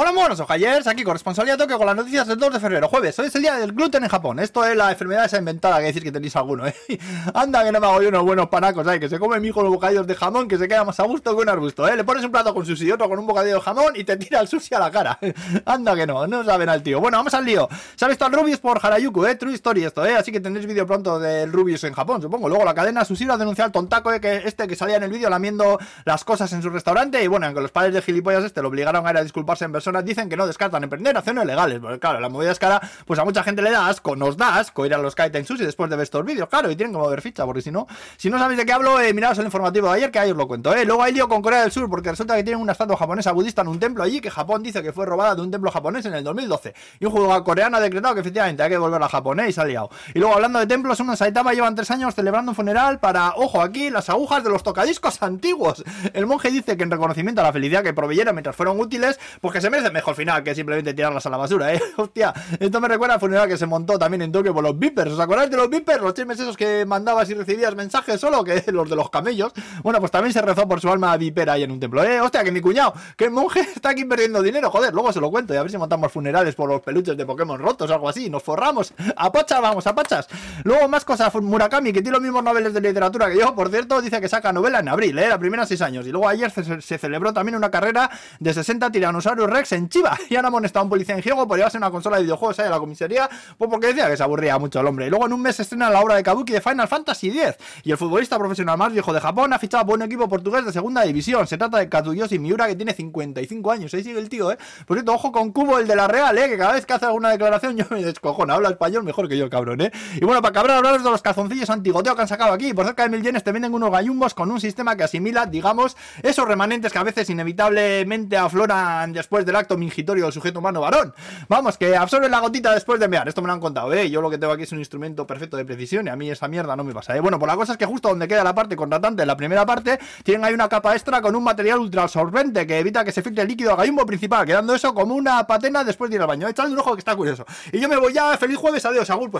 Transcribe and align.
Hola 0.00 0.12
monos, 0.12 0.38
ojayers, 0.38 0.86
aquí 0.86 1.02
corresponsalía 1.02 1.56
Tokio 1.56 1.76
con 1.76 1.84
las 1.84 1.96
noticias 1.96 2.24
del 2.28 2.38
2 2.38 2.52
de 2.52 2.60
febrero, 2.60 2.86
jueves. 2.86 3.18
Hoy 3.18 3.26
es 3.26 3.34
el 3.34 3.42
día 3.42 3.56
del 3.56 3.72
gluten 3.72 4.04
en 4.04 4.08
Japón. 4.08 4.38
Esto 4.38 4.64
es 4.64 4.76
la 4.76 4.92
enfermedad 4.92 5.24
esa 5.24 5.38
inventada, 5.38 5.80
que 5.80 5.86
decir 5.86 6.04
que 6.04 6.12
tenéis 6.12 6.36
alguno, 6.36 6.68
¿eh? 6.68 6.74
Anda 7.34 7.64
que 7.64 7.72
no 7.72 7.80
me 7.80 7.88
hago 7.88 8.00
yo 8.00 8.10
unos 8.10 8.22
buenos 8.22 8.48
panacos, 8.48 8.86
¿eh? 8.86 9.00
Que 9.00 9.08
se 9.08 9.18
come 9.18 9.40
mi 9.40 9.48
hijo 9.48 9.60
los 9.60 9.72
bocadillos 9.72 10.06
de 10.06 10.14
jamón, 10.14 10.46
que 10.46 10.56
se 10.56 10.68
queda 10.68 10.84
más 10.84 11.00
a 11.00 11.02
gusto 11.02 11.34
que 11.34 11.42
un 11.42 11.48
arbusto, 11.48 11.88
¿eh? 11.88 11.96
Le 11.96 12.04
pones 12.04 12.24
un 12.24 12.30
plato 12.30 12.54
con 12.54 12.64
sushi 12.64 12.86
y 12.86 12.92
otro 12.92 13.08
con 13.08 13.18
un 13.18 13.26
bocadillo 13.26 13.56
de 13.56 13.60
jamón 13.60 13.94
y 13.96 14.04
te 14.04 14.16
tira 14.16 14.38
el 14.38 14.46
sushi 14.46 14.72
a 14.76 14.78
la 14.78 14.92
cara. 14.92 15.18
Anda 15.64 15.96
que 15.96 16.06
no, 16.06 16.28
no 16.28 16.44
saben 16.44 16.68
al 16.68 16.80
tío. 16.80 17.00
Bueno, 17.00 17.16
vamos 17.16 17.34
al 17.34 17.44
lío. 17.44 17.68
Se 17.96 18.04
ha 18.04 18.08
visto 18.08 18.24
al 18.24 18.32
Rubius 18.32 18.60
por 18.60 18.78
Harajuku, 18.80 19.26
¿eh? 19.26 19.34
True 19.34 19.54
story 19.54 19.82
esto, 19.82 20.06
¿eh? 20.06 20.14
Así 20.14 20.30
que 20.30 20.38
tendréis 20.38 20.68
vídeo 20.68 20.86
pronto 20.86 21.18
del 21.18 21.52
Rubius 21.52 21.82
en 21.82 21.94
Japón, 21.94 22.22
supongo. 22.22 22.48
Luego 22.48 22.64
la 22.64 22.72
cadena 22.72 23.04
Sushi 23.04 23.28
ha 23.28 23.36
denunciado 23.36 23.66
al 23.66 23.72
tontaco, 23.72 24.12
¿eh? 24.12 24.20
Que 24.20 24.42
este 24.46 24.68
que 24.68 24.76
salía 24.76 24.98
en 24.98 25.02
el 25.02 25.10
vídeo 25.10 25.28
lamiendo 25.28 25.80
las 26.04 26.22
cosas 26.22 26.52
en 26.52 26.62
su 26.62 26.70
restaurante 26.70 27.20
y 27.20 27.26
bueno, 27.26 27.46
aunque 27.46 27.62
los 27.62 27.72
padres 27.72 27.94
de 27.94 28.00
gilipollas 28.00 28.44
este 28.44 28.62
lo 28.62 28.68
obligaron 28.68 29.04
a 29.04 29.10
ir 29.10 29.16
a 29.16 29.24
disculparse 29.24 29.64
en 29.64 29.72
dicen 30.04 30.28
que 30.28 30.36
no 30.36 30.46
descartan 30.46 30.84
emprender 30.84 31.16
acciones 31.16 31.44
legales. 31.44 31.80
Porque 31.80 31.98
claro, 31.98 32.20
la 32.20 32.28
movida 32.28 32.52
es 32.52 32.58
cara, 32.58 32.80
pues 33.04 33.18
a 33.18 33.24
mucha 33.24 33.42
gente 33.42 33.62
le 33.62 33.70
da 33.70 33.88
asco, 33.88 34.16
nos 34.16 34.36
da 34.36 34.58
asco 34.58 34.86
ir 34.86 34.94
a 34.94 34.98
los 34.98 35.14
Kaiten 35.14 35.44
Sushi 35.44 35.64
después 35.64 35.90
de 35.90 35.96
ver 35.96 36.04
estos 36.04 36.24
vídeos, 36.24 36.48
claro, 36.48 36.70
y 36.70 36.76
tienen 36.76 36.92
que 36.92 36.98
mover 36.98 37.20
ficha, 37.20 37.44
porque 37.44 37.62
si 37.62 37.70
no, 37.70 37.86
si 38.16 38.30
no 38.30 38.38
sabéis 38.38 38.58
de 38.58 38.66
qué 38.66 38.72
hablo, 38.72 39.00
eh, 39.00 39.10
el 39.10 39.44
informativo 39.44 39.88
de 39.88 39.96
ayer, 39.96 40.10
que 40.10 40.18
ahí 40.18 40.30
os 40.30 40.36
lo 40.36 40.48
cuento, 40.48 40.74
eh. 40.74 40.84
Luego 40.84 41.02
hay 41.02 41.12
lío 41.12 41.28
con 41.28 41.42
Corea 41.42 41.62
del 41.62 41.72
Sur, 41.72 41.88
porque 41.90 42.10
resulta 42.10 42.34
que 42.36 42.42
tienen 42.42 42.62
una 42.62 42.72
estatua 42.72 42.96
japonesa 42.96 43.32
budista 43.32 43.62
en 43.62 43.68
un 43.68 43.78
templo 43.78 44.02
allí, 44.02 44.20
que 44.20 44.30
Japón 44.30 44.62
dice 44.62 44.82
que 44.82 44.92
fue 44.92 45.06
robada 45.06 45.34
de 45.34 45.42
un 45.42 45.50
templo 45.50 45.70
japonés 45.70 46.06
en 46.06 46.14
el 46.14 46.24
2012. 46.24 46.74
Y 47.00 47.06
un 47.06 47.12
jugador 47.12 47.44
coreano 47.44 47.76
ha 47.76 47.80
decretado 47.80 48.14
que 48.14 48.20
efectivamente 48.20 48.62
hay 48.62 48.70
que 48.70 48.78
volver 48.78 49.02
a 49.02 49.08
Japón, 49.08 49.40
eh, 49.40 49.50
y 49.54 49.60
ha 49.60 49.64
liado. 49.64 49.90
Y 50.14 50.18
luego 50.18 50.34
hablando 50.34 50.58
de 50.58 50.66
templos, 50.66 51.00
unos 51.00 51.18
Saitama 51.18 51.52
llevan 51.52 51.74
tres 51.74 51.90
años 51.90 52.14
celebrando 52.14 52.52
un 52.52 52.54
funeral 52.54 53.00
para, 53.00 53.34
ojo 53.36 53.60
aquí, 53.60 53.90
las 53.90 54.08
agujas 54.08 54.42
de 54.44 54.50
los 54.50 54.62
tocadiscos 54.62 55.22
antiguos. 55.22 55.84
El 56.12 56.26
monje 56.26 56.50
dice 56.50 56.76
que 56.76 56.82
en 56.82 56.90
reconocimiento 56.90 57.40
a 57.40 57.44
la 57.44 57.52
felicidad 57.52 57.82
que 57.82 57.92
proveyera 57.92 58.32
mientras 58.32 58.56
fueron 58.56 58.80
útiles, 58.80 59.18
pues 59.40 59.52
que 59.52 59.60
se 59.60 59.67
merece 59.70 59.90
mejor 59.90 60.14
final 60.14 60.42
que 60.42 60.54
simplemente 60.54 60.94
tirarlas 60.94 61.24
a 61.26 61.30
la 61.30 61.36
basura, 61.36 61.72
eh. 61.74 61.80
Hostia, 61.96 62.32
esto 62.58 62.80
me 62.80 62.88
recuerda 62.88 63.14
al 63.14 63.20
funeral 63.20 63.48
que 63.48 63.56
se 63.56 63.66
montó 63.66 63.98
también 63.98 64.22
en 64.22 64.32
Tokio 64.32 64.54
por 64.54 64.62
los 64.62 64.78
Vipers. 64.78 65.12
¿Os 65.12 65.20
acordáis 65.20 65.50
de 65.50 65.56
los 65.56 65.68
Vipers? 65.68 66.00
Los 66.00 66.14
chismes 66.14 66.38
esos 66.40 66.56
que 66.56 66.84
mandabas 66.86 67.28
y 67.30 67.34
recibías 67.34 67.74
mensajes 67.74 68.20
solo, 68.20 68.44
que 68.44 68.62
los 68.72 68.88
de 68.88 68.96
los 68.96 69.10
camellos. 69.10 69.52
Bueno, 69.82 70.00
pues 70.00 70.10
también 70.10 70.32
se 70.32 70.42
rezó 70.42 70.68
por 70.68 70.80
su 70.80 70.90
alma 70.90 71.16
vipera 71.16 71.54
ahí 71.54 71.62
en 71.62 71.70
un 71.70 71.80
templo, 71.80 72.02
eh. 72.02 72.20
Hostia, 72.20 72.44
que 72.44 72.52
mi 72.52 72.60
cuñado, 72.60 72.94
que 73.16 73.30
monje 73.30 73.60
está 73.76 73.90
aquí 73.90 74.04
perdiendo 74.04 74.42
dinero, 74.42 74.70
joder, 74.70 74.92
luego 74.92 75.12
se 75.12 75.20
lo 75.20 75.30
cuento 75.30 75.54
y 75.54 75.56
a 75.56 75.62
ver 75.62 75.70
si 75.70 75.78
montamos 75.78 76.12
funerales 76.12 76.54
por 76.54 76.68
los 76.68 76.80
peluches 76.80 77.16
de 77.16 77.26
Pokémon 77.26 77.58
rotos 77.58 77.90
o 77.90 77.94
algo 77.94 78.08
así. 78.08 78.30
Nos 78.30 78.42
forramos. 78.42 78.92
A 79.16 79.32
pachas, 79.32 79.60
vamos, 79.60 79.86
a 79.86 79.94
pachas. 79.94 80.28
Luego 80.64 80.88
más 80.88 81.04
cosas, 81.04 81.34
Murakami, 81.34 81.92
que 81.92 82.02
tiene 82.02 82.12
los 82.12 82.22
mismos 82.22 82.42
noveles 82.42 82.74
de 82.74 82.80
literatura 82.80 83.30
que 83.30 83.38
yo, 83.38 83.54
por 83.54 83.70
cierto, 83.70 84.00
dice 84.00 84.20
que 84.20 84.28
saca 84.28 84.52
novela 84.52 84.80
en 84.80 84.88
abril, 84.88 85.18
eh, 85.18 85.28
la 85.28 85.38
primera 85.38 85.66
seis 85.66 85.80
años. 85.82 86.06
Y 86.06 86.10
luego 86.10 86.28
ayer 86.28 86.50
se, 86.50 86.80
se 86.80 86.98
celebró 86.98 87.32
también 87.32 87.56
una 87.56 87.70
carrera 87.70 88.10
de 88.38 88.54
60 88.54 88.90
tiranosaurios 88.90 89.48
Rex 89.58 89.72
en 89.72 89.88
Chiva. 89.88 90.16
Y 90.30 90.36
han 90.36 90.44
amonestado 90.44 90.80
a 90.80 90.84
un 90.84 90.90
policía 90.90 91.14
en 91.14 91.22
Giego 91.22 91.46
por 91.48 91.56
llevarse 91.56 91.78
una 91.78 91.90
consola 91.90 92.18
de 92.18 92.22
videojuegos 92.22 92.58
ahí 92.60 92.66
a 92.66 92.70
la 92.70 92.78
comisaría, 92.78 93.28
pues 93.56 93.70
porque 93.70 93.88
decía 93.88 94.08
que 94.08 94.16
se 94.16 94.22
aburría 94.22 94.58
mucho 94.58 94.80
el 94.80 94.86
hombre. 94.86 95.06
Y 95.06 95.10
luego 95.10 95.26
en 95.26 95.32
un 95.32 95.42
mes 95.42 95.56
se 95.56 95.62
estrena 95.62 95.90
la 95.90 96.00
obra 96.00 96.14
de 96.16 96.22
Kabuki 96.22 96.52
de 96.52 96.60
Final 96.60 96.86
Fantasy 96.86 97.30
X. 97.30 97.56
Y 97.82 97.90
el 97.90 97.96
futbolista 97.96 98.38
profesional 98.38 98.78
más 98.78 98.92
viejo 98.92 99.12
de 99.12 99.20
Japón 99.20 99.52
ha 99.52 99.58
fichado 99.58 99.84
por 99.86 99.96
un 99.96 100.02
equipo 100.02 100.28
portugués 100.28 100.64
de 100.64 100.72
segunda 100.72 101.02
división. 101.02 101.46
Se 101.46 101.56
trata 101.56 101.78
de 101.78 101.88
Katsuyoshi 101.88 102.38
Miura, 102.38 102.68
que 102.68 102.76
tiene 102.76 102.92
55 102.92 103.70
años. 103.70 103.92
Ahí 103.94 104.04
sigue 104.04 104.18
el 104.18 104.28
tío, 104.28 104.52
eh. 104.52 104.58
Por 104.86 104.96
cierto, 104.96 105.14
ojo 105.14 105.32
con 105.32 105.50
Cubo, 105.52 105.78
el 105.78 105.86
de 105.86 105.96
la 105.96 106.06
Real, 106.06 106.36
eh, 106.38 106.48
que 106.48 106.58
cada 106.58 106.74
vez 106.74 106.86
que 106.86 106.92
hace 106.92 107.06
alguna 107.06 107.30
declaración 107.30 107.76
yo 107.76 107.84
me 107.90 108.02
descojono. 108.02 108.54
Habla 108.54 108.70
español 108.70 109.02
mejor 109.02 109.28
que 109.28 109.36
yo, 109.36 109.50
cabrón, 109.50 109.80
eh. 109.80 109.92
Y 110.16 110.24
bueno, 110.24 110.40
para 110.42 110.52
cabrar, 110.52 110.76
hablaros 110.78 111.02
de 111.02 111.10
los 111.10 111.22
calzoncillos 111.22 111.70
antigoteo 111.70 112.14
que 112.14 112.22
han 112.22 112.28
sacado 112.28 112.52
aquí. 112.52 112.72
Por 112.74 112.86
cerca 112.86 113.02
de 113.02 113.08
mil 113.08 113.22
yenes 113.22 113.42
te 113.42 113.50
venden 113.50 113.74
unos 113.74 113.90
gallumbos 113.90 114.34
con 114.34 114.50
un 114.50 114.60
sistema 114.60 114.96
que 114.96 115.04
asimila, 115.04 115.46
digamos, 115.46 115.96
esos 116.22 116.46
remanentes 116.46 116.92
que 116.92 116.98
a 116.98 117.02
veces 117.02 117.28
inevitablemente 117.30 118.36
afloran 118.36 119.12
después 119.12 119.46
del 119.48 119.56
acto 119.56 119.76
mingitorio 119.76 120.24
del 120.24 120.32
sujeto 120.32 120.60
humano 120.60 120.80
varón. 120.80 121.12
Vamos, 121.48 121.76
que 121.76 121.96
absorben 121.96 122.30
la 122.30 122.40
gotita 122.40 122.72
después 122.72 123.00
de 123.00 123.08
mear. 123.08 123.28
Esto 123.28 123.40
me 123.42 123.48
lo 123.48 123.54
han 123.54 123.60
contado, 123.60 123.92
¿eh? 123.92 124.08
Yo 124.10 124.20
lo 124.20 124.30
que 124.30 124.38
tengo 124.38 124.52
aquí 124.52 124.62
es 124.62 124.72
un 124.72 124.78
instrumento 124.78 125.26
perfecto 125.26 125.56
de 125.56 125.64
precisión 125.64 126.06
y 126.06 126.10
a 126.10 126.16
mí 126.16 126.30
esa 126.30 126.46
mierda 126.48 126.76
no 126.76 126.84
me 126.84 126.92
pasa, 126.92 127.16
¿eh? 127.16 127.20
Bueno, 127.20 127.38
pues 127.38 127.50
la 127.50 127.56
cosa 127.56 127.72
es 127.72 127.78
que 127.78 127.86
justo 127.86 128.08
donde 128.10 128.28
queda 128.28 128.44
la 128.44 128.54
parte 128.54 128.76
contratante, 128.76 129.24
la 129.26 129.36
primera 129.36 129.66
parte, 129.66 129.98
tienen 130.22 130.44
ahí 130.44 130.54
una 130.54 130.68
capa 130.68 130.92
extra 130.94 131.20
con 131.20 131.34
un 131.34 131.42
material 131.42 131.78
ultra 131.78 132.02
absorbente 132.02 132.66
que 132.66 132.78
evita 132.78 133.04
que 133.04 133.12
se 133.12 133.22
filtre 133.22 133.42
el 133.42 133.48
líquido 133.48 133.70
al 133.70 133.78
gallumbo 133.78 134.04
principal, 134.06 134.46
quedando 134.46 134.74
eso 134.74 134.94
como 134.94 135.14
una 135.14 135.46
patena 135.46 135.82
después 135.82 136.10
de 136.10 136.16
ir 136.16 136.22
al 136.22 136.28
baño. 136.28 136.48
Echadle 136.48 136.74
un 136.74 136.78
ojo 136.78 136.94
que 136.94 137.00
está 137.00 137.16
curioso. 137.16 137.46
Y 137.72 137.80
yo 137.80 137.88
me 137.88 137.96
voy 137.96 138.12
ya, 138.12 138.36
feliz 138.36 138.58
jueves, 138.58 138.84
adiós, 138.84 139.08
agur, 139.10 139.30
pues. 139.30 139.36